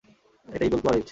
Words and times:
ওটা 0.47 0.65
Eagle 0.65 0.79
Claw 0.83 0.87
রীজ। 0.87 0.99